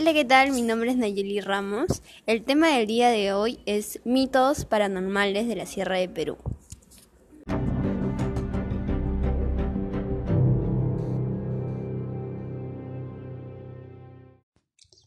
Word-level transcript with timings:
Hola, 0.00 0.12
¿qué 0.12 0.24
tal? 0.24 0.52
Mi 0.52 0.62
nombre 0.62 0.92
es 0.92 0.96
Nayeli 0.96 1.40
Ramos. 1.40 2.02
El 2.26 2.44
tema 2.44 2.68
del 2.68 2.86
día 2.86 3.08
de 3.08 3.32
hoy 3.32 3.58
es 3.66 3.98
mitos 4.04 4.64
paranormales 4.64 5.48
de 5.48 5.56
la 5.56 5.66
Sierra 5.66 5.96
de 5.96 6.08
Perú. 6.08 6.38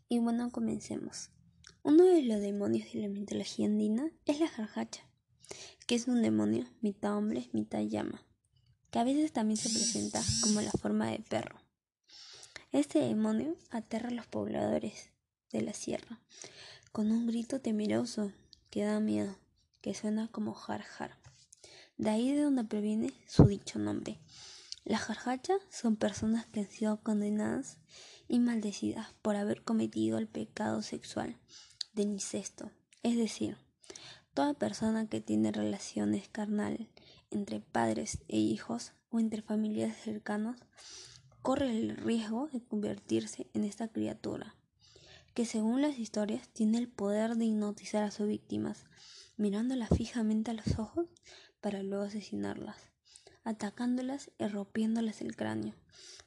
Y 0.09 0.19
bueno, 0.19 0.51
comencemos. 0.51 1.29
Uno 1.83 2.03
de 2.03 2.23
los 2.23 2.41
demonios 2.41 2.91
de 2.91 2.99
la 2.99 3.07
mitología 3.07 3.67
andina 3.67 4.11
es 4.25 4.41
la 4.41 4.49
jarjacha, 4.49 5.07
que 5.87 5.95
es 5.95 6.09
un 6.09 6.21
demonio 6.21 6.65
mitad 6.81 7.15
hombre, 7.15 7.49
mitad 7.53 7.79
llama, 7.79 8.25
que 8.89 8.99
a 8.99 9.05
veces 9.05 9.31
también 9.31 9.55
se 9.55 9.69
presenta 9.69 10.21
como 10.43 10.59
la 10.59 10.71
forma 10.71 11.09
de 11.11 11.19
perro. 11.19 11.70
Este 12.71 12.99
demonio 12.99 13.57
aterra 13.69 14.07
a 14.07 14.13
los 14.13 14.27
pobladores 14.27 15.09
de 15.51 15.61
la 15.61 15.73
sierra 15.73 16.21
con 16.93 17.11
un 17.11 17.27
grito 17.27 17.59
temeroso 17.59 18.31
que 18.69 18.85
da 18.85 19.01
miedo, 19.01 19.35
que 19.81 19.93
suena 19.93 20.29
como 20.29 20.53
jar 20.53 20.81
jar. 20.81 21.17
De 21.97 22.09
ahí 22.11 22.31
de 22.31 22.43
donde 22.43 22.63
proviene 22.63 23.11
su 23.27 23.43
dicho 23.43 23.77
nombre. 23.77 24.21
Las 24.85 25.01
jarjachas 25.01 25.59
son 25.69 25.97
personas 25.97 26.45
que 26.45 26.61
han 26.61 26.69
sido 26.69 27.01
condenadas 27.03 27.77
y 28.29 28.39
maldecidas 28.39 29.13
por 29.21 29.35
haber 29.35 29.65
cometido 29.65 30.17
el 30.17 30.29
pecado 30.29 30.81
sexual 30.81 31.35
del 31.91 32.07
incesto, 32.07 32.71
es 33.03 33.17
decir, 33.17 33.57
toda 34.33 34.53
persona 34.53 35.09
que 35.09 35.19
tiene 35.19 35.51
relaciones 35.51 36.29
carnales 36.29 36.87
entre 37.31 37.59
padres 37.59 38.19
e 38.29 38.37
hijos 38.37 38.93
o 39.09 39.19
entre 39.19 39.41
familiares 39.41 39.97
cercanos 40.01 40.55
corre 41.41 41.71
el 41.71 41.97
riesgo 41.97 42.47
de 42.49 42.63
convertirse 42.63 43.47
en 43.53 43.63
esta 43.63 43.87
criatura, 43.87 44.55
que 45.33 45.45
según 45.45 45.81
las 45.81 45.97
historias 45.97 46.47
tiene 46.49 46.77
el 46.77 46.87
poder 46.87 47.35
de 47.35 47.45
hipnotizar 47.45 48.03
a 48.03 48.11
sus 48.11 48.27
víctimas, 48.27 48.85
mirándolas 49.37 49.89
fijamente 49.89 50.51
a 50.51 50.53
los 50.53 50.77
ojos 50.77 51.07
para 51.59 51.81
luego 51.81 52.03
asesinarlas, 52.03 52.77
atacándolas 53.43 54.29
y 54.37 54.45
rompiéndoles 54.47 55.21
el 55.21 55.35
cráneo. 55.35 55.73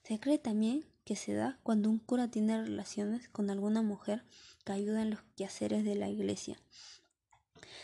Se 0.02 0.18
cree 0.18 0.38
también 0.38 0.84
que 1.04 1.16
se 1.16 1.34
da 1.34 1.58
cuando 1.62 1.90
un 1.90 1.98
cura 1.98 2.28
tiene 2.28 2.60
relaciones 2.62 3.28
con 3.28 3.50
alguna 3.50 3.82
mujer 3.82 4.24
que 4.64 4.72
ayuda 4.72 5.02
en 5.02 5.10
los 5.10 5.22
quehaceres 5.36 5.84
de 5.84 5.94
la 5.94 6.08
iglesia. 6.08 6.58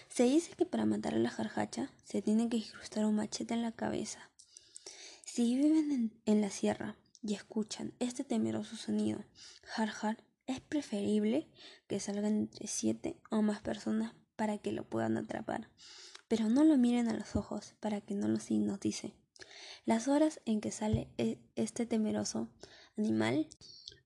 Se 0.08 0.24
dice 0.24 0.52
que 0.56 0.66
para 0.66 0.86
matar 0.86 1.14
a 1.14 1.18
la 1.18 1.30
jarjacha 1.30 1.92
se 2.04 2.22
tiene 2.22 2.48
que 2.48 2.56
incrustar 2.56 3.04
un 3.04 3.14
machete 3.14 3.54
en 3.54 3.62
la 3.62 3.72
cabeza. 3.72 4.30
Si 5.24 5.54
viven 5.54 6.12
en 6.24 6.40
la 6.40 6.50
sierra 6.50 6.96
y 7.22 7.34
escuchan 7.34 7.94
este 7.98 8.24
temeroso 8.24 8.76
sonido, 8.76 9.24
jar 9.62 10.24
es 10.46 10.60
preferible 10.60 11.48
que 11.86 12.00
salgan 12.00 12.36
entre 12.36 12.66
siete 12.66 13.20
o 13.30 13.42
más 13.42 13.60
personas 13.60 14.14
para 14.36 14.58
que 14.58 14.72
lo 14.72 14.88
puedan 14.88 15.16
atrapar, 15.16 15.70
pero 16.28 16.48
no 16.48 16.64
lo 16.64 16.76
miren 16.76 17.08
a 17.08 17.14
los 17.14 17.36
ojos 17.36 17.74
para 17.80 18.00
que 18.00 18.14
no 18.14 18.26
los 18.26 18.50
hipnotice. 18.50 19.14
Las 19.84 20.08
horas 20.08 20.40
en 20.44 20.60
que 20.60 20.72
sale 20.72 21.08
e, 21.18 21.38
este 21.54 21.86
temeroso 21.86 22.48
animal 22.96 23.48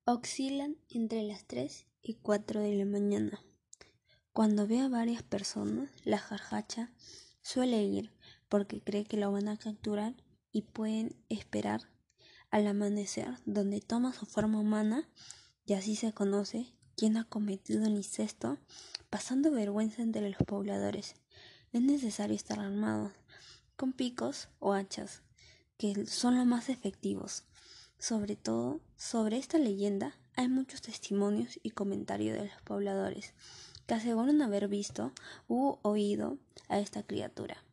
oscilan 0.05 0.77
entre 0.91 1.23
las 1.23 1.47
3 1.47 1.87
y 2.03 2.15
4 2.15 2.61
de 2.61 2.75
la 2.75 2.85
mañana. 2.85 3.41
Cuando 4.33 4.67
ve 4.67 4.81
a 4.81 4.89
varias 4.89 5.23
personas, 5.23 5.91
la 6.05 6.19
jarjacha 6.19 6.93
suele 7.43 7.83
ir 7.85 8.13
porque 8.49 8.83
cree 8.83 9.05
que 9.05 9.17
lo 9.17 9.33
van 9.33 9.49
a 9.49 9.57
capturar 9.57 10.15
y 10.53 10.63
pueden 10.63 11.17
esperar 11.29 11.94
al 12.55 12.69
amanecer, 12.69 13.37
donde 13.47 13.81
toma 13.81 14.13
su 14.13 14.27
forma 14.27 14.61
humana 14.61 15.09
y 15.67 15.73
así 15.73 15.97
se 15.97 16.13
conoce 16.13 16.73
quién 16.97 17.17
ha 17.17 17.25
cometido 17.25 17.85
el 17.85 17.97
incesto, 17.97 18.59
pasando 19.11 19.51
vergüenza 19.51 20.03
entre 20.03 20.31
los 20.31 20.39
pobladores. 20.47 21.17
Es 21.73 21.83
necesario 21.83 22.37
estar 22.37 22.61
armado 22.61 23.11
con 23.75 23.93
picos 23.93 24.51
o 24.61 24.73
hachas, 24.73 25.23
que 25.79 26.07
son 26.07 26.37
los 26.37 26.47
más 26.47 26.69
efectivos. 26.69 27.43
Sobre 27.99 28.37
todo, 28.37 28.81
sobre 28.97 29.39
esta 29.39 29.59
leyenda 29.59 30.17
hay 30.37 30.47
muchos 30.47 30.81
testimonios 30.81 31.59
y 31.65 31.71
comentarios 31.71 32.39
de 32.39 32.45
los 32.45 32.63
pobladores 32.63 33.35
que 33.89 33.95
aseguran 33.95 34.43
haber 34.43 34.69
visto 34.69 35.13
u 35.49 35.79
oído 35.83 36.39
a 36.69 36.79
esta 36.79 37.03
criatura. 37.03 37.65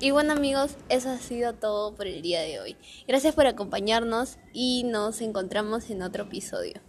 Y 0.00 0.12
bueno 0.12 0.32
amigos, 0.32 0.76
eso 0.88 1.10
ha 1.10 1.18
sido 1.18 1.54
todo 1.54 1.92
por 1.96 2.06
el 2.06 2.22
día 2.22 2.40
de 2.42 2.60
hoy. 2.60 2.76
Gracias 3.08 3.34
por 3.34 3.48
acompañarnos 3.48 4.38
y 4.52 4.84
nos 4.84 5.20
encontramos 5.20 5.90
en 5.90 6.02
otro 6.02 6.22
episodio. 6.22 6.80